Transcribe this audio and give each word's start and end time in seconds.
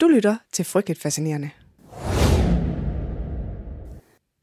Du 0.00 0.08
lytter 0.08 0.36
til 0.52 0.64
Frygteligt 0.64 1.00
Fascinerende. 1.00 1.50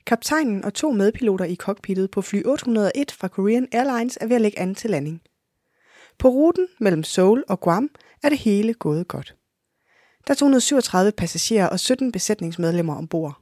Kaptajnen 0.05 0.66
og 0.66 0.74
to 0.74 0.92
medpiloter 0.92 1.46
i 1.46 1.55
cockpittet 1.55 2.12
på 2.12 2.21
fly 2.21 2.43
801 2.46 3.12
fra 3.12 3.28
Korean 3.28 3.68
Airlines 3.71 4.18
er 4.21 4.28
ved 4.28 4.36
at 4.36 4.41
lægge 4.41 4.60
an 4.60 4.76
til 4.76 4.89
landing. 4.89 5.21
På 6.18 6.28
ruten 6.28 6.68
mellem 6.79 7.04
Seoul 7.04 7.44
og 7.47 7.60
Guam 7.60 7.89
er 8.23 8.29
det 8.29 8.38
hele 8.38 8.73
gået 8.73 9.07
godt. 9.07 9.36
Der 10.28 10.33
er 10.33 10.36
237 10.36 11.12
passagerer 11.12 11.67
og 11.67 11.79
17 11.79 12.12
besætningsmedlemmer 12.12 12.96
ombord. 12.96 13.42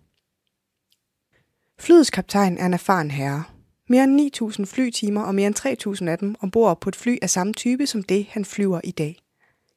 Flyets 1.80 2.10
kaptajn 2.10 2.58
er 2.58 2.66
en 2.66 2.74
erfaren 2.74 3.12
herre. 3.12 3.44
Mere 3.90 4.04
end 4.04 4.22
9.000 4.60 4.66
flytimer 4.66 5.22
og 5.22 5.36
mere 5.36 5.48
end 5.48 6.00
3.000 6.02 6.10
af 6.10 6.18
dem 6.18 6.36
ombord 6.42 6.82
på 6.82 6.90
et 6.90 6.96
fly 6.96 7.18
af 7.22 7.30
samme 7.30 7.54
type 7.54 7.88
som 7.88 8.04
det, 8.04 8.26
han 8.30 8.46
flyver 8.46 8.82
i 8.84 8.92
dag. 8.92 9.23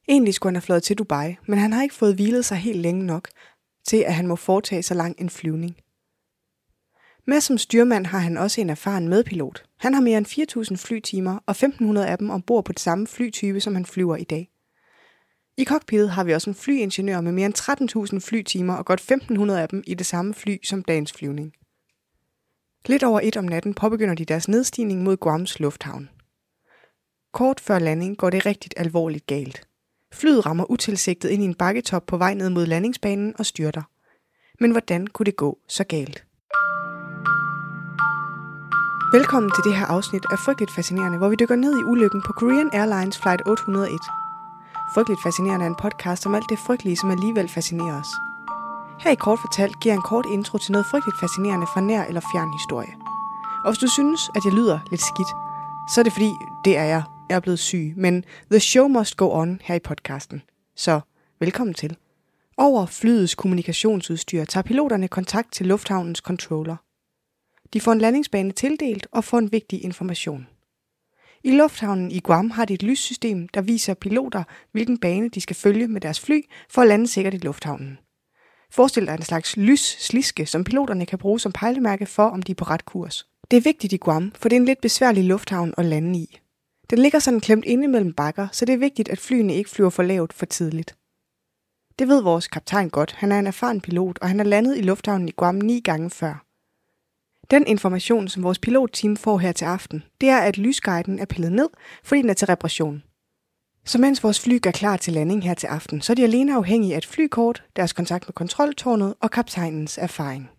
Egentlig 0.07 0.33
skulle 0.33 0.49
han 0.49 0.55
have 0.55 0.61
fløjet 0.61 0.83
til 0.83 0.97
Dubai, 0.97 1.35
men 1.47 1.59
han 1.59 1.73
har 1.73 1.83
ikke 1.83 1.95
fået 1.95 2.15
hvilet 2.15 2.45
sig 2.45 2.57
helt 2.57 2.79
længe 2.79 3.05
nok 3.05 3.27
til, 3.87 3.97
at 3.97 4.13
han 4.13 4.27
må 4.27 4.35
foretage 4.35 4.83
så 4.83 4.93
lang 4.93 5.15
en 5.21 5.29
flyvning. 5.29 5.75
Med 7.27 7.41
som 7.41 7.57
styrmand 7.57 8.05
har 8.05 8.19
han 8.19 8.37
også 8.37 8.61
en 8.61 8.69
erfaren 8.69 9.07
medpilot. 9.07 9.63
Han 9.77 9.93
har 9.93 10.01
mere 10.01 10.17
end 10.17 10.71
4.000 10.71 10.75
flytimer 10.75 11.39
og 11.45 11.55
1.500 11.55 11.99
af 11.99 12.17
dem 12.17 12.29
ombord 12.29 12.65
på 12.65 12.71
det 12.71 12.79
samme 12.79 13.07
flytype, 13.07 13.59
som 13.59 13.75
han 13.75 13.85
flyver 13.85 14.15
i 14.15 14.23
dag. 14.23 14.49
I 15.57 15.65
cockpittet 15.65 16.09
har 16.09 16.23
vi 16.23 16.33
også 16.33 16.49
en 16.49 16.55
flyingeniør 16.55 17.21
med 17.21 17.31
mere 17.31 17.45
end 17.45 18.13
13.000 18.13 18.19
flytimer 18.19 18.73
og 18.73 18.85
godt 18.85 19.11
1.500 19.11 19.51
af 19.51 19.69
dem 19.69 19.83
i 19.87 19.93
det 19.93 20.05
samme 20.05 20.33
fly 20.33 20.57
som 20.63 20.83
dagens 20.83 21.13
flyvning. 21.13 21.53
Lidt 22.85 23.03
over 23.03 23.19
et 23.23 23.37
om 23.37 23.45
natten 23.45 23.73
påbegynder 23.73 24.15
de 24.15 24.25
deres 24.25 24.47
nedstigning 24.47 25.03
mod 25.03 25.17
Guams 25.17 25.59
lufthavn. 25.59 26.09
Kort 27.33 27.59
før 27.59 27.79
landing 27.79 28.17
går 28.17 28.29
det 28.29 28.45
rigtig 28.45 28.71
alvorligt 28.77 29.25
galt. 29.25 29.67
Flyet 30.13 30.45
rammer 30.45 30.71
utilsigtet 30.71 31.29
ind 31.29 31.43
i 31.43 31.45
en 31.45 31.55
bakketop 31.55 32.05
på 32.05 32.17
vej 32.17 32.33
ned 32.33 32.49
mod 32.49 32.65
landingsbanen 32.65 33.33
og 33.39 33.45
styrter. 33.45 33.81
Men 34.59 34.71
hvordan 34.71 35.07
kunne 35.07 35.25
det 35.25 35.35
gå 35.35 35.57
så 35.69 35.83
galt? 35.83 36.23
Velkommen 39.11 39.51
til 39.55 39.63
det 39.63 39.77
her 39.79 39.85
afsnit 39.85 40.25
af 40.31 40.39
Frygteligt 40.39 40.71
Fascinerende, 40.71 41.17
hvor 41.17 41.29
vi 41.29 41.35
dykker 41.39 41.55
ned 41.55 41.79
i 41.79 41.83
ulykken 41.83 42.21
på 42.21 42.33
Korean 42.33 42.69
Airlines 42.73 43.17
Flight 43.17 43.41
801. 43.45 43.99
Frygteligt 44.93 45.23
Fascinerende 45.23 45.65
er 45.65 45.69
en 45.69 45.81
podcast 45.85 46.25
om 46.25 46.35
alt 46.35 46.49
det 46.49 46.59
frygtelige, 46.59 46.97
som 46.97 47.11
alligevel 47.11 47.49
fascinerer 47.49 47.99
os. 47.99 48.11
Her 49.03 49.11
i 49.11 49.15
Kort 49.15 49.39
Fortalt 49.39 49.79
giver 49.79 49.93
jeg 49.93 49.99
en 49.99 50.09
kort 50.11 50.25
intro 50.25 50.57
til 50.57 50.71
noget 50.71 50.87
frygteligt 50.91 51.19
fascinerende 51.19 51.67
fra 51.73 51.81
nær 51.81 52.03
eller 52.03 52.21
fjern 52.31 52.51
historie. 52.59 52.93
Og 53.63 53.71
hvis 53.71 53.79
du 53.83 53.87
synes, 53.87 54.21
at 54.35 54.45
jeg 54.45 54.53
lyder 54.53 54.79
lidt 54.91 55.01
skidt, 55.01 55.31
så 55.91 55.95
er 56.01 56.03
det 56.03 56.13
fordi, 56.13 56.31
det 56.65 56.77
er 56.77 56.83
jeg. 56.83 57.03
Jeg 57.29 57.35
er 57.35 57.39
blevet 57.39 57.59
syg, 57.59 57.93
men 57.97 58.25
the 58.51 58.59
show 58.59 58.87
must 58.87 59.17
go 59.17 59.29
on 59.31 59.61
her 59.63 59.75
i 59.75 59.79
podcasten. 59.79 60.41
Så 60.75 60.99
velkommen 61.39 61.73
til. 61.73 61.97
Over 62.57 62.85
flyets 62.85 63.35
kommunikationsudstyr 63.35 64.45
tager 64.45 64.63
piloterne 64.63 65.07
kontakt 65.07 65.51
til 65.51 65.65
lufthavnens 65.65 66.19
controller. 66.19 66.75
De 67.73 67.81
får 67.81 67.91
en 67.91 67.99
landingsbane 67.99 68.51
tildelt 68.51 69.07
og 69.11 69.23
får 69.23 69.37
en 69.37 69.51
vigtig 69.51 69.83
information. 69.83 70.47
I 71.43 71.51
lufthavnen 71.51 72.11
i 72.11 72.19
Guam 72.19 72.49
har 72.51 72.65
de 72.65 72.73
et 72.73 72.83
lyssystem, 72.83 73.47
der 73.47 73.61
viser 73.61 73.93
piloter, 73.93 74.43
hvilken 74.71 74.97
bane 74.97 75.29
de 75.29 75.41
skal 75.41 75.55
følge 75.55 75.87
med 75.87 76.01
deres 76.01 76.19
fly 76.19 76.41
for 76.69 76.81
at 76.81 76.87
lande 76.87 77.07
sikkert 77.07 77.33
i 77.33 77.37
lufthavnen. 77.37 77.97
Forestil 78.71 79.07
dig 79.07 79.13
en 79.13 79.21
slags 79.21 79.57
lyssliske, 79.57 80.45
som 80.45 80.63
piloterne 80.63 81.05
kan 81.05 81.19
bruge 81.19 81.39
som 81.39 81.51
pejlemærke 81.51 82.05
for, 82.05 82.23
om 82.23 82.41
de 82.41 82.51
er 82.51 82.55
på 82.55 82.65
ret 82.65 82.85
kurs. 82.85 83.27
Det 83.51 83.57
er 83.57 83.61
vigtigt 83.61 83.93
i 83.93 83.97
Guam, 83.97 84.31
for 84.35 84.49
det 84.49 84.55
er 84.55 84.59
en 84.59 84.65
lidt 84.65 84.81
besværlig 84.81 85.23
lufthavn 85.23 85.73
at 85.77 85.85
lande 85.85 86.19
i. 86.19 86.39
Den 86.89 86.99
ligger 86.99 87.19
sådan 87.19 87.39
klemt 87.39 87.65
inde 87.65 87.87
mellem 87.87 88.13
bakker, 88.13 88.47
så 88.51 88.65
det 88.65 88.73
er 88.73 88.77
vigtigt, 88.77 89.09
at 89.09 89.19
flyene 89.19 89.55
ikke 89.55 89.69
flyver 89.69 89.89
for 89.89 90.03
lavt 90.03 90.33
for 90.33 90.45
tidligt. 90.45 90.95
Det 91.99 92.07
ved 92.07 92.21
vores 92.21 92.47
kaptajn 92.47 92.89
godt. 92.89 93.11
Han 93.11 93.31
er 93.31 93.39
en 93.39 93.47
erfaren 93.47 93.81
pilot, 93.81 94.19
og 94.21 94.27
han 94.27 94.39
har 94.39 94.45
landet 94.45 94.77
i 94.77 94.81
lufthavnen 94.81 95.29
i 95.29 95.31
Guam 95.31 95.55
ni 95.55 95.79
gange 95.79 96.09
før. 96.09 96.45
Den 97.51 97.67
information, 97.67 98.27
som 98.27 98.43
vores 98.43 98.59
pilotteam 98.59 99.17
får 99.17 99.37
her 99.37 99.51
til 99.51 99.65
aften, 99.65 100.03
det 100.21 100.29
er, 100.29 100.37
at 100.37 100.57
lysguiden 100.57 101.19
er 101.19 101.25
pillet 101.25 101.51
ned, 101.51 101.69
fordi 102.03 102.21
den 102.21 102.29
er 102.29 102.33
til 102.33 102.47
reparation. 102.47 103.03
Så 103.85 103.97
mens 103.97 104.23
vores 104.23 104.39
fly 104.39 104.59
er 104.65 104.71
klar 104.71 104.97
til 104.97 105.13
landing 105.13 105.43
her 105.43 105.53
til 105.53 105.67
aften, 105.67 106.01
så 106.01 106.13
er 106.13 106.15
de 106.15 106.23
alene 106.23 106.55
afhængige 106.55 106.93
af 106.93 106.97
et 106.97 107.05
flykort, 107.05 107.63
deres 107.75 107.93
kontakt 107.93 108.27
med 108.27 108.33
kontroltårnet 108.33 109.15
og 109.21 109.31
kaptajnens 109.31 109.97
erfaring. 109.97 110.49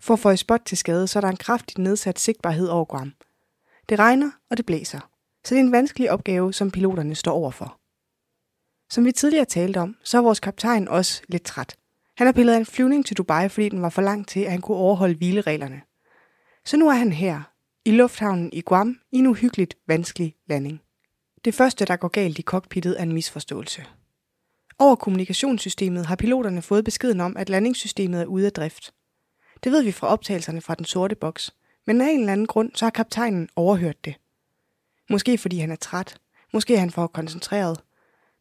For 0.00 0.14
at 0.14 0.20
få 0.20 0.30
et 0.30 0.38
spot 0.38 0.60
til 0.64 0.78
skade, 0.78 1.06
så 1.06 1.18
er 1.18 1.20
der 1.20 1.28
en 1.28 1.36
kraftigt 1.36 1.78
nedsat 1.78 2.18
sigtbarhed 2.18 2.68
over 2.68 2.84
Guam. 2.84 3.12
Det 3.88 3.98
regner, 3.98 4.30
og 4.50 4.56
det 4.56 4.66
blæser. 4.66 5.13
Så 5.44 5.54
det 5.54 5.60
er 5.60 5.64
en 5.64 5.72
vanskelig 5.72 6.10
opgave, 6.10 6.52
som 6.52 6.70
piloterne 6.70 7.14
står 7.14 7.32
overfor. 7.32 7.80
Som 8.90 9.04
vi 9.04 9.12
tidligere 9.12 9.44
talte 9.44 9.78
om, 9.78 9.96
så 10.04 10.18
er 10.18 10.22
vores 10.22 10.40
kaptajn 10.40 10.88
også 10.88 11.22
lidt 11.28 11.44
træt. 11.44 11.76
Han 12.16 12.26
har 12.26 12.32
pillet 12.32 12.56
en 12.56 12.66
flyvning 12.66 13.06
til 13.06 13.16
Dubai, 13.16 13.48
fordi 13.48 13.68
den 13.68 13.82
var 13.82 13.88
for 13.88 14.02
lang 14.02 14.28
til, 14.28 14.40
at 14.40 14.50
han 14.50 14.60
kunne 14.60 14.76
overholde 14.76 15.14
hvilereglerne. 15.14 15.82
Så 16.64 16.76
nu 16.76 16.88
er 16.88 16.94
han 16.94 17.12
her, 17.12 17.42
i 17.84 17.90
lufthavnen 17.90 18.50
i 18.52 18.60
Guam, 18.60 19.00
i 19.12 19.18
en 19.18 19.26
uhyggeligt 19.26 19.76
vanskelig 19.86 20.34
landing. 20.46 20.80
Det 21.44 21.54
første, 21.54 21.84
der 21.84 21.96
går 21.96 22.08
galt 22.08 22.38
i 22.38 22.42
cockpittet, 22.42 22.98
er 22.98 23.02
en 23.02 23.12
misforståelse. 23.12 23.84
Over 24.78 24.96
kommunikationssystemet 24.96 26.06
har 26.06 26.16
piloterne 26.16 26.62
fået 26.62 26.84
beskeden 26.84 27.20
om, 27.20 27.36
at 27.36 27.48
landingssystemet 27.48 28.20
er 28.20 28.26
ude 28.26 28.46
af 28.46 28.52
drift. 28.52 28.94
Det 29.64 29.72
ved 29.72 29.82
vi 29.82 29.92
fra 29.92 30.06
optagelserne 30.06 30.60
fra 30.60 30.74
den 30.74 30.84
sorte 30.84 31.14
boks, 31.14 31.54
men 31.86 32.00
af 32.00 32.10
en 32.10 32.20
eller 32.20 32.32
anden 32.32 32.46
grund, 32.46 32.70
så 32.74 32.84
har 32.84 32.90
kaptajnen 32.90 33.48
overhørt 33.56 34.04
det. 34.04 34.14
Måske 35.10 35.38
fordi 35.38 35.58
han 35.58 35.70
er 35.70 35.76
træt, 35.76 36.16
måske 36.52 36.74
er 36.74 36.80
han 36.80 36.90
for 36.90 37.06
koncentreret. 37.06 37.80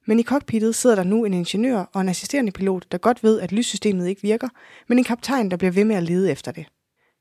Men 0.07 0.19
i 0.19 0.23
cockpittet 0.23 0.75
sidder 0.75 0.95
der 0.95 1.03
nu 1.03 1.25
en 1.25 1.33
ingeniør 1.33 1.89
og 1.93 2.01
en 2.01 2.09
assisterende 2.09 2.51
pilot, 2.51 2.85
der 2.91 2.97
godt 2.97 3.23
ved, 3.23 3.39
at 3.39 3.51
lyssystemet 3.51 4.07
ikke 4.07 4.21
virker, 4.21 4.49
men 4.87 4.97
en 4.97 5.03
kaptajn, 5.03 5.51
der 5.51 5.57
bliver 5.57 5.71
ved 5.71 5.85
med 5.85 5.95
at 5.95 6.03
lede 6.03 6.31
efter 6.31 6.51
det. 6.51 6.65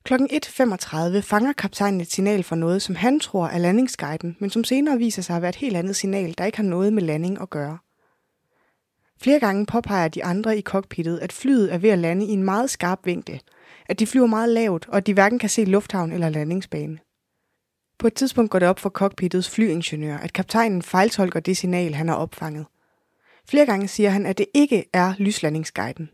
Klokken 0.04 0.28
1.35 0.32 1.20
fanger 1.20 1.52
kaptajnen 1.52 2.00
et 2.00 2.12
signal 2.12 2.42
for 2.42 2.56
noget, 2.56 2.82
som 2.82 2.94
han 2.94 3.20
tror 3.20 3.46
er 3.46 3.58
landingsguiden, 3.58 4.36
men 4.40 4.50
som 4.50 4.64
senere 4.64 4.98
viser 4.98 5.22
sig 5.22 5.36
at 5.36 5.42
være 5.42 5.48
et 5.48 5.56
helt 5.56 5.76
andet 5.76 5.96
signal, 5.96 6.34
der 6.38 6.44
ikke 6.44 6.58
har 6.58 6.64
noget 6.64 6.92
med 6.92 7.02
landing 7.02 7.40
at 7.40 7.50
gøre. 7.50 7.78
Flere 9.22 9.40
gange 9.40 9.66
påpeger 9.66 10.08
de 10.08 10.24
andre 10.24 10.58
i 10.58 10.62
cockpittet, 10.62 11.18
at 11.18 11.32
flyet 11.32 11.74
er 11.74 11.78
ved 11.78 11.90
at 11.90 11.98
lande 11.98 12.26
i 12.26 12.30
en 12.30 12.42
meget 12.42 12.70
skarp 12.70 13.00
vinkel, 13.04 13.40
at 13.86 13.98
de 13.98 14.06
flyver 14.06 14.26
meget 14.26 14.48
lavt, 14.48 14.88
og 14.88 14.96
at 14.96 15.06
de 15.06 15.14
hverken 15.14 15.38
kan 15.38 15.48
se 15.48 15.64
lufthavn 15.64 16.12
eller 16.12 16.28
landingsbane. 16.28 16.98
På 18.02 18.06
et 18.06 18.14
tidspunkt 18.14 18.50
går 18.50 18.58
det 18.58 18.68
op 18.68 18.78
for 18.78 18.90
cockpittets 18.90 19.50
flyingeniør, 19.50 20.16
at 20.16 20.32
kaptajnen 20.32 20.82
fejltolker 20.82 21.40
det 21.40 21.56
signal, 21.56 21.94
han 21.94 22.08
har 22.08 22.14
opfanget. 22.14 22.66
Flere 23.48 23.66
gange 23.66 23.88
siger 23.88 24.10
han, 24.10 24.26
at 24.26 24.38
det 24.38 24.46
ikke 24.54 24.84
er 24.92 25.14
lyslandingsguiden. 25.18 26.10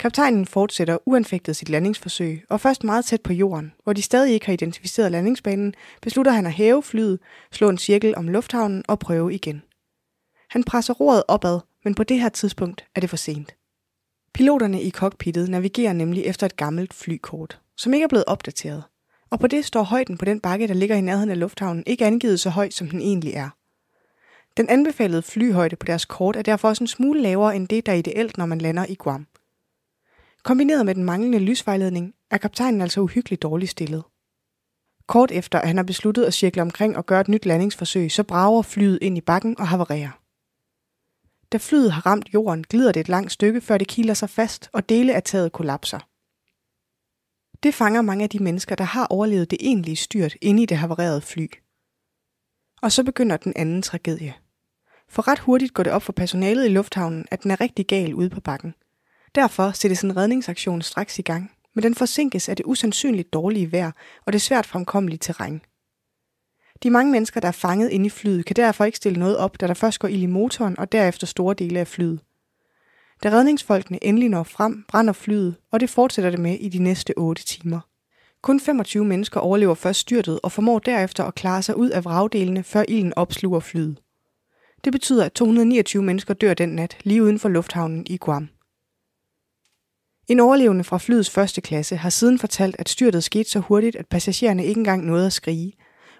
Kaptajnen 0.00 0.46
fortsætter 0.46 0.98
uanfægtet 1.06 1.56
sit 1.56 1.68
landingsforsøg, 1.68 2.44
og 2.50 2.60
først 2.60 2.84
meget 2.84 3.04
tæt 3.04 3.20
på 3.20 3.32
jorden, 3.32 3.72
hvor 3.84 3.92
de 3.92 4.02
stadig 4.02 4.34
ikke 4.34 4.46
har 4.46 4.52
identificeret 4.52 5.12
landingsbanen, 5.12 5.74
beslutter 6.02 6.32
han 6.32 6.46
at 6.46 6.52
hæve 6.52 6.82
flyet, 6.82 7.18
slå 7.52 7.68
en 7.68 7.78
cirkel 7.78 8.16
om 8.16 8.28
lufthavnen 8.28 8.84
og 8.88 8.98
prøve 8.98 9.34
igen. 9.34 9.62
Han 10.50 10.64
presser 10.64 10.94
roret 10.94 11.22
opad, 11.28 11.60
men 11.84 11.94
på 11.94 12.04
det 12.04 12.20
her 12.20 12.28
tidspunkt 12.28 12.84
er 12.94 13.00
det 13.00 13.10
for 13.10 13.16
sent. 13.16 13.54
Piloterne 14.34 14.82
i 14.82 14.90
cockpittet 14.90 15.48
navigerer 15.50 15.92
nemlig 15.92 16.24
efter 16.24 16.46
et 16.46 16.56
gammelt 16.56 16.94
flykort, 16.94 17.60
som 17.76 17.94
ikke 17.94 18.04
er 18.04 18.08
blevet 18.08 18.24
opdateret. 18.24 18.84
Og 19.30 19.40
på 19.40 19.46
det 19.46 19.64
står 19.64 19.82
højden 19.82 20.18
på 20.18 20.24
den 20.24 20.40
bakke, 20.40 20.68
der 20.68 20.74
ligger 20.74 20.96
i 20.96 21.00
nærheden 21.00 21.30
af 21.30 21.38
lufthavnen, 21.38 21.84
ikke 21.86 22.06
angivet 22.06 22.40
så 22.40 22.50
højt, 22.50 22.74
som 22.74 22.88
den 22.88 23.00
egentlig 23.00 23.32
er. 23.32 23.50
Den 24.56 24.68
anbefalede 24.68 25.22
flyhøjde 25.22 25.76
på 25.76 25.86
deres 25.86 26.04
kort 26.04 26.36
er 26.36 26.42
derfor 26.42 26.68
også 26.68 26.84
en 26.84 26.88
smule 26.88 27.20
lavere 27.22 27.56
end 27.56 27.68
det, 27.68 27.86
der 27.86 27.92
er 27.92 27.96
ideelt, 27.96 28.38
når 28.38 28.46
man 28.46 28.58
lander 28.58 28.86
i 28.88 28.94
Guam. 28.94 29.26
Kombineret 30.42 30.86
med 30.86 30.94
den 30.94 31.04
manglende 31.04 31.38
lysvejledning, 31.38 32.14
er 32.30 32.38
kaptajnen 32.38 32.80
altså 32.80 33.00
uhyggeligt 33.00 33.42
dårligt 33.42 33.70
stillet. 33.70 34.02
Kort 35.06 35.30
efter, 35.30 35.58
at 35.58 35.66
han 35.66 35.76
har 35.76 35.84
besluttet 35.84 36.24
at 36.24 36.34
cirkle 36.34 36.62
omkring 36.62 36.96
og 36.96 37.06
gøre 37.06 37.20
et 37.20 37.28
nyt 37.28 37.46
landingsforsøg, 37.46 38.12
så 38.12 38.22
brager 38.22 38.62
flyet 38.62 38.98
ind 39.02 39.18
i 39.18 39.20
bakken 39.20 39.60
og 39.60 39.68
havarerer. 39.68 40.20
Da 41.52 41.58
flyet 41.58 41.92
har 41.92 42.06
ramt 42.06 42.28
jorden, 42.34 42.64
glider 42.64 42.92
det 42.92 43.00
et 43.00 43.08
langt 43.08 43.32
stykke, 43.32 43.60
før 43.60 43.78
det 43.78 43.88
kiler 43.88 44.14
sig 44.14 44.30
fast, 44.30 44.70
og 44.72 44.88
dele 44.88 45.14
af 45.14 45.22
taget 45.22 45.52
kollapser. 45.52 45.98
Det 47.62 47.74
fanger 47.74 48.02
mange 48.02 48.24
af 48.24 48.30
de 48.30 48.42
mennesker, 48.42 48.74
der 48.74 48.84
har 48.84 49.06
overlevet 49.06 49.50
det 49.50 49.58
egentlige 49.60 49.96
styrt 49.96 50.36
inde 50.40 50.62
i 50.62 50.66
det 50.66 50.76
havarerede 50.76 51.20
fly. 51.20 51.46
Og 52.82 52.92
så 52.92 53.04
begynder 53.04 53.36
den 53.36 53.52
anden 53.56 53.82
tragedie. 53.82 54.34
For 55.08 55.28
ret 55.28 55.38
hurtigt 55.38 55.74
går 55.74 55.82
det 55.82 55.92
op 55.92 56.02
for 56.02 56.12
personalet 56.12 56.64
i 56.64 56.68
lufthavnen, 56.68 57.26
at 57.30 57.42
den 57.42 57.50
er 57.50 57.60
rigtig 57.60 57.86
gal 57.86 58.14
ude 58.14 58.30
på 58.30 58.40
bakken. 58.40 58.74
Derfor 59.34 59.70
sættes 59.70 60.02
en 60.02 60.16
redningsaktion 60.16 60.82
straks 60.82 61.18
i 61.18 61.22
gang, 61.22 61.52
men 61.74 61.82
den 61.82 61.94
forsinkes 61.94 62.48
af 62.48 62.56
det 62.56 62.66
usandsynligt 62.66 63.32
dårlige 63.32 63.72
vejr 63.72 63.90
og 64.26 64.32
det 64.32 64.42
svært 64.42 64.66
fremkommelige 64.66 65.18
terræn. 65.18 65.60
De 66.82 66.90
mange 66.90 67.12
mennesker, 67.12 67.40
der 67.40 67.48
er 67.48 67.52
fanget 67.52 67.90
inde 67.90 68.06
i 68.06 68.10
flyet, 68.10 68.44
kan 68.44 68.56
derfor 68.56 68.84
ikke 68.84 68.96
stille 68.96 69.18
noget 69.18 69.36
op, 69.36 69.60
da 69.60 69.66
der 69.66 69.74
først 69.74 70.00
går 70.00 70.08
ild 70.08 70.22
i 70.22 70.26
motoren 70.26 70.78
og 70.78 70.92
derefter 70.92 71.26
store 71.26 71.54
dele 71.54 71.80
af 71.80 71.86
flyet. 71.86 72.20
Da 73.22 73.30
redningsfolkene 73.30 74.04
endelig 74.04 74.28
når 74.28 74.42
frem, 74.42 74.84
brænder 74.88 75.12
flyet, 75.12 75.54
og 75.72 75.80
det 75.80 75.90
fortsætter 75.90 76.30
det 76.30 76.40
med 76.40 76.54
i 76.54 76.68
de 76.68 76.78
næste 76.78 77.14
8 77.16 77.44
timer. 77.44 77.80
Kun 78.42 78.60
25 78.60 79.04
mennesker 79.04 79.40
overlever 79.40 79.74
først 79.74 80.00
styrtet 80.00 80.40
og 80.42 80.52
formår 80.52 80.78
derefter 80.78 81.24
at 81.24 81.34
klare 81.34 81.62
sig 81.62 81.76
ud 81.76 81.90
af 81.90 82.04
vragdelene, 82.04 82.62
før 82.62 82.84
ilden 82.88 83.12
opsluger 83.16 83.60
flyet. 83.60 84.00
Det 84.84 84.92
betyder, 84.92 85.24
at 85.24 85.32
229 85.32 86.02
mennesker 86.02 86.34
dør 86.34 86.54
den 86.54 86.68
nat 86.68 86.96
lige 87.04 87.22
uden 87.22 87.38
for 87.38 87.48
lufthavnen 87.48 88.06
i 88.10 88.16
Guam. 88.16 88.48
En 90.28 90.40
overlevende 90.40 90.84
fra 90.84 90.98
flyets 90.98 91.30
første 91.30 91.60
klasse 91.60 91.96
har 91.96 92.10
siden 92.10 92.38
fortalt, 92.38 92.76
at 92.78 92.88
styrtet 92.88 93.24
skete 93.24 93.50
så 93.50 93.60
hurtigt, 93.60 93.96
at 93.96 94.06
passagererne 94.06 94.64
ikke 94.64 94.78
engang 94.78 95.06
nåede 95.06 95.26
at 95.26 95.32
skrige, 95.32 95.72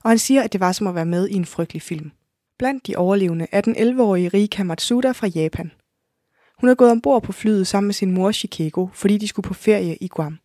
og 0.04 0.10
han 0.10 0.18
siger, 0.18 0.42
at 0.42 0.52
det 0.52 0.60
var 0.60 0.72
som 0.72 0.86
at 0.86 0.94
være 0.94 1.06
med 1.06 1.28
i 1.28 1.34
en 1.34 1.44
frygtelig 1.44 1.82
film. 1.82 2.10
Blandt 2.58 2.86
de 2.86 2.96
overlevende 2.96 3.46
er 3.52 3.60
den 3.60 3.76
11-årige 3.76 4.28
Rika 4.28 4.62
Matsuda 4.62 5.10
fra 5.10 5.26
Japan. 5.26 5.72
Hun 6.60 6.69
er 6.69 6.75
gået 6.75 6.90
ombord 6.90 7.22
på 7.22 7.32
flyet 7.32 7.66
sammen 7.66 7.87
med 7.87 7.94
sin 7.94 8.10
mor 8.10 8.32
Chicago, 8.32 8.87
fordi 8.93 9.19
de 9.19 9.28
skulle 9.28 9.49
på 9.49 9.55
ferie 9.55 9.96
i 9.96 10.08
Guam. 10.08 10.38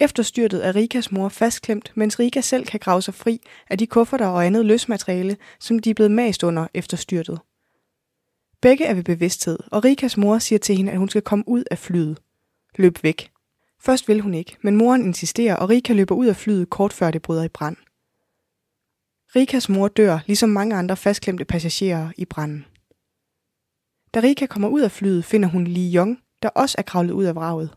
Efter 0.00 0.22
styrtet 0.22 0.66
er 0.66 0.76
Rikas 0.76 1.12
mor 1.12 1.28
fastklemt, 1.28 1.92
mens 1.94 2.18
Rika 2.18 2.40
selv 2.40 2.66
kan 2.66 2.80
grave 2.80 3.02
sig 3.02 3.14
fri 3.14 3.40
af 3.70 3.78
de 3.78 3.86
kufferter 3.86 4.26
og 4.26 4.46
andet 4.46 4.66
løsmateriale, 4.66 5.36
som 5.60 5.78
de 5.78 5.90
er 5.90 5.94
blevet 5.94 6.10
mast 6.10 6.42
under 6.42 6.66
efter 6.74 6.96
styrtet. 6.96 7.40
Begge 8.60 8.84
er 8.84 8.94
ved 8.94 9.04
bevidsthed, 9.04 9.58
og 9.66 9.84
Rikas 9.84 10.16
mor 10.16 10.38
siger 10.38 10.58
til 10.58 10.76
hende, 10.76 10.92
at 10.92 10.98
hun 10.98 11.08
skal 11.08 11.22
komme 11.22 11.44
ud 11.48 11.64
af 11.70 11.78
flyet. 11.78 12.18
Løb 12.76 13.02
væk. 13.02 13.30
Først 13.80 14.08
vil 14.08 14.20
hun 14.20 14.34
ikke, 14.34 14.56
men 14.62 14.76
moren 14.76 15.04
insisterer, 15.04 15.56
og 15.56 15.70
Rika 15.70 15.92
løber 15.92 16.14
ud 16.14 16.26
af 16.26 16.36
flyet 16.36 16.70
kort 16.70 16.92
før 16.92 17.10
det 17.10 17.22
bryder 17.22 17.44
i 17.44 17.48
brand. 17.48 17.76
Rikas 19.36 19.68
mor 19.68 19.88
dør, 19.88 20.18
ligesom 20.26 20.48
mange 20.48 20.76
andre 20.76 20.96
fastklemte 20.96 21.44
passagerer 21.44 22.12
i 22.16 22.24
branden. 22.24 22.64
Da 24.14 24.20
Rika 24.20 24.46
kommer 24.46 24.68
ud 24.68 24.80
af 24.80 24.90
flyet, 24.90 25.24
finder 25.24 25.48
hun 25.48 25.66
Lee 25.66 25.96
Young, 25.96 26.18
der 26.42 26.48
også 26.48 26.74
er 26.78 26.82
kravlet 26.82 27.12
ud 27.12 27.24
af 27.24 27.34
vraget. 27.34 27.76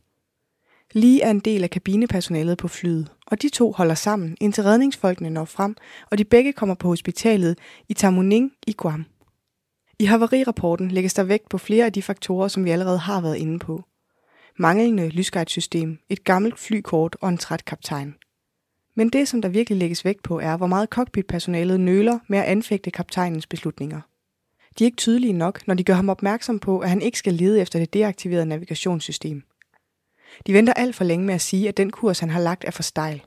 Lee 0.94 1.22
er 1.22 1.32
en 1.32 1.40
del 1.40 1.64
af 1.64 1.70
kabinepersonalet 1.70 2.58
på 2.58 2.68
flyet, 2.68 3.12
og 3.28 3.42
de 3.42 3.50
to 3.50 3.72
holder 3.72 3.96
sammen, 3.96 4.38
indtil 4.42 4.64
redningsfolkene 4.64 5.30
når 5.30 5.46
frem, 5.46 5.76
og 6.12 6.18
de 6.18 6.24
begge 6.24 6.54
kommer 6.54 6.76
på 6.76 6.88
hospitalet 6.88 7.58
i 7.90 7.94
Tamuning 7.94 8.52
i 8.68 8.74
Guam. 8.74 9.06
I 10.00 10.06
havarirapporten 10.06 10.92
lægges 10.92 11.14
der 11.14 11.24
vægt 11.24 11.50
på 11.50 11.58
flere 11.58 11.86
af 11.86 11.94
de 11.94 12.02
faktorer, 12.02 12.48
som 12.48 12.66
vi 12.66 12.70
allerede 12.70 12.98
har 12.98 13.22
været 13.22 13.38
inde 13.38 13.60
på. 13.60 13.84
Manglende 14.60 15.10
lysguidesystem, 15.10 15.98
et 16.10 16.24
gammelt 16.24 16.60
flykort 16.60 17.18
og 17.22 17.30
en 17.30 17.38
træt 17.38 17.66
kaptajn. 17.66 18.16
Men 18.96 19.10
det, 19.10 19.28
som 19.28 19.42
der 19.42 19.50
virkelig 19.50 19.80
lægges 19.80 20.06
vægt 20.06 20.24
på, 20.24 20.40
er, 20.40 20.58
hvor 20.58 20.68
meget 20.68 20.90
cockpitpersonalet 20.90 21.80
nøler 21.80 22.20
med 22.28 22.40
at 22.40 22.46
anfægte 22.46 22.92
kaptajnens 22.92 23.48
beslutninger. 23.48 24.02
De 24.80 24.84
er 24.84 24.86
ikke 24.86 24.98
tydelige 24.98 25.34
nok, 25.34 25.68
når 25.68 25.74
de 25.74 25.84
gør 25.84 25.94
ham 25.94 26.10
opmærksom 26.10 26.60
på, 26.60 26.80
at 26.80 26.90
han 26.90 27.02
ikke 27.02 27.18
skal 27.18 27.34
lede 27.34 27.62
efter 27.62 27.80
det 27.80 27.94
deaktiverede 27.94 28.46
navigationssystem. 28.46 29.44
De 30.48 30.54
venter 30.54 30.74
alt 30.74 30.96
for 30.96 31.04
længe 31.04 31.26
med 31.26 31.34
at 31.34 31.42
sige, 31.42 31.68
at 31.68 31.78
den 31.78 31.92
kurs, 31.92 32.20
han 32.20 32.30
har 32.30 32.42
lagt, 32.42 32.64
er 32.64 32.72
for 32.72 32.84
stejl. 32.84 33.24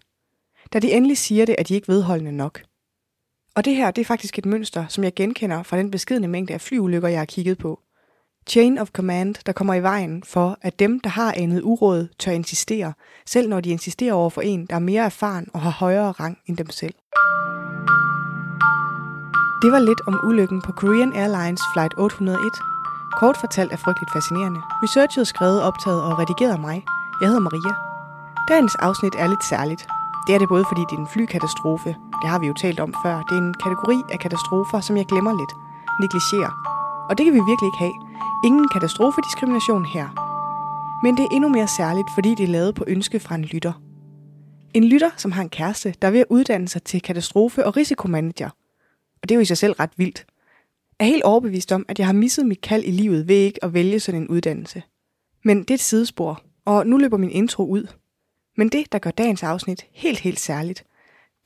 Da 0.72 0.78
de 0.78 0.92
endelig 0.92 1.18
siger 1.18 1.46
det, 1.46 1.56
er 1.58 1.62
de 1.62 1.74
ikke 1.74 1.88
vedholdende 1.88 2.32
nok. 2.32 2.62
Og 3.54 3.64
det 3.64 3.76
her 3.76 3.90
det 3.90 4.00
er 4.00 4.06
faktisk 4.06 4.38
et 4.38 4.46
mønster, 4.46 4.86
som 4.88 5.04
jeg 5.04 5.14
genkender 5.14 5.62
fra 5.62 5.78
den 5.78 5.90
beskidende 5.90 6.28
mængde 6.28 6.54
af 6.54 6.60
flyulykker, 6.60 7.08
jeg 7.08 7.20
har 7.20 7.24
kigget 7.24 7.58
på. 7.58 7.80
Chain 8.48 8.78
of 8.78 8.90
command, 8.90 9.34
der 9.46 9.52
kommer 9.52 9.74
i 9.74 9.82
vejen 9.82 10.22
for, 10.22 10.58
at 10.62 10.78
dem, 10.78 11.00
der 11.00 11.10
har 11.10 11.32
anet 11.32 11.62
uråd, 11.62 12.08
tør 12.18 12.32
insistere, 12.32 12.92
selv 13.26 13.48
når 13.48 13.60
de 13.60 13.70
insisterer 13.70 14.12
over 14.12 14.30
for 14.30 14.40
en, 14.40 14.66
der 14.66 14.74
er 14.74 14.80
mere 14.80 15.04
erfaren 15.04 15.48
og 15.52 15.60
har 15.60 15.70
højere 15.70 16.12
rang 16.12 16.38
end 16.46 16.56
dem 16.56 16.70
selv. 16.70 16.94
Det 19.62 19.72
var 19.72 19.78
lidt 19.78 20.00
om 20.06 20.20
ulykken 20.24 20.60
på 20.62 20.72
Korean 20.72 21.12
Airlines 21.12 21.62
Flight 21.72 21.94
801. 21.96 22.38
Kort 23.20 23.36
fortalt 23.36 23.72
er 23.72 23.76
frygteligt 23.76 24.12
fascinerende. 24.12 24.60
Researchet 24.82 25.26
skrevet, 25.26 25.62
optaget 25.62 26.02
og 26.02 26.18
redigeret 26.18 26.52
af 26.52 26.58
mig. 26.58 26.84
Jeg 27.20 27.28
hedder 27.28 27.46
Maria. 27.48 27.74
Dagens 28.48 28.74
afsnit 28.74 29.14
er 29.18 29.26
lidt 29.26 29.44
særligt. 29.44 29.82
Det 30.26 30.34
er 30.34 30.38
det 30.38 30.48
både 30.48 30.64
fordi 30.70 30.82
det 30.88 30.96
er 30.96 31.00
en 31.00 31.12
flykatastrofe. 31.14 31.90
Det 32.20 32.28
har 32.32 32.38
vi 32.38 32.46
jo 32.46 32.54
talt 32.62 32.80
om 32.80 32.94
før. 33.04 33.16
Det 33.28 33.34
er 33.38 33.42
en 33.46 33.54
kategori 33.64 33.98
af 34.12 34.18
katastrofer, 34.18 34.80
som 34.80 34.96
jeg 34.96 35.06
glemmer 35.06 35.32
lidt. 35.40 35.52
Negligerer. 36.02 36.52
Og 37.08 37.18
det 37.18 37.24
kan 37.24 37.34
vi 37.34 37.42
virkelig 37.50 37.68
ikke 37.70 37.82
have. 37.86 37.96
Ingen 38.48 38.68
katastrofediskrimination 38.74 39.84
her. 39.84 40.06
Men 41.02 41.16
det 41.16 41.22
er 41.24 41.32
endnu 41.36 41.48
mere 41.48 41.68
særligt, 41.68 42.08
fordi 42.16 42.30
det 42.34 42.44
er 42.44 42.54
lavet 42.58 42.74
på 42.74 42.84
ønske 42.86 43.20
fra 43.20 43.34
en 43.34 43.44
lytter. 43.44 43.72
En 44.74 44.84
lytter, 44.84 45.10
som 45.16 45.32
har 45.32 45.42
en 45.42 45.54
kæreste, 45.58 45.94
der 46.02 46.08
er 46.08 46.12
ved 46.12 46.20
at 46.20 46.30
uddanne 46.30 46.68
sig 46.68 46.82
til 46.82 47.00
katastrofe- 47.00 47.66
og 47.66 47.76
risikomanager– 47.76 48.50
og 49.22 49.28
det 49.28 49.34
er 49.34 49.36
jo 49.36 49.40
i 49.40 49.44
sig 49.44 49.58
selv 49.58 49.72
ret 49.72 49.90
vildt, 49.96 50.26
er 50.98 51.04
helt 51.04 51.22
overbevist 51.22 51.72
om, 51.72 51.86
at 51.88 51.98
jeg 51.98 52.06
har 52.06 52.12
misset 52.12 52.46
mit 52.46 52.60
kald 52.60 52.84
i 52.84 52.90
livet 52.90 53.28
ved 53.28 53.36
ikke 53.36 53.64
at 53.64 53.74
vælge 53.74 54.00
sådan 54.00 54.22
en 54.22 54.28
uddannelse. 54.28 54.82
Men 55.44 55.58
det 55.58 55.70
er 55.70 55.74
et 55.74 55.80
sidespor, 55.80 56.42
og 56.64 56.86
nu 56.86 56.96
løber 56.96 57.16
min 57.16 57.30
intro 57.30 57.66
ud. 57.66 57.86
Men 58.56 58.68
det, 58.68 58.92
der 58.92 58.98
gør 58.98 59.10
dagens 59.10 59.42
afsnit 59.42 59.86
helt, 59.92 60.18
helt 60.18 60.40
særligt, 60.40 60.84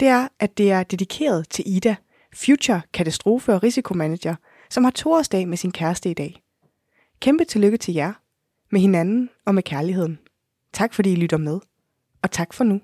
det 0.00 0.08
er, 0.08 0.28
at 0.38 0.58
det 0.58 0.70
er 0.70 0.82
dedikeret 0.82 1.48
til 1.48 1.64
Ida, 1.76 1.96
Future 2.34 2.80
Katastrofe- 2.94 3.52
og 3.52 3.62
Risikomanager, 3.62 4.34
som 4.70 4.84
har 4.84 4.90
toårsdag 4.90 5.48
med 5.48 5.56
sin 5.56 5.72
kæreste 5.72 6.10
i 6.10 6.14
dag. 6.14 6.42
Kæmpe 7.20 7.44
tillykke 7.44 7.76
til 7.76 7.94
jer, 7.94 8.12
med 8.70 8.80
hinanden 8.80 9.30
og 9.46 9.54
med 9.54 9.62
kærligheden. 9.62 10.18
Tak 10.72 10.94
fordi 10.94 11.12
I 11.12 11.16
lytter 11.16 11.36
med, 11.36 11.60
og 12.22 12.30
tak 12.30 12.52
for 12.52 12.64
nu. 12.64 12.80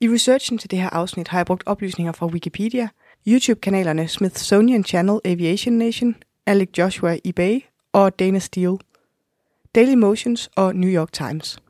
I 0.00 0.08
researchen 0.08 0.58
til 0.58 0.70
det 0.70 0.78
her 0.78 0.90
afsnit 0.90 1.28
har 1.28 1.38
jeg 1.38 1.46
brugt 1.46 1.62
oplysninger 1.66 2.12
fra 2.12 2.26
Wikipedia– 2.26 2.88
YouTube-kanalerne 3.26 4.08
Smithsonian 4.08 4.84
Channel 4.84 5.20
Aviation 5.24 5.78
Nation, 5.78 6.16
Alec 6.46 6.68
Joshua 6.78 7.16
eBay 7.24 7.60
og 7.92 8.18
Dana 8.18 8.38
Steele, 8.38 8.78
Daily 9.74 9.94
Motions 9.94 10.50
og 10.56 10.76
New 10.76 10.90
York 10.90 11.12
Times. 11.12 11.58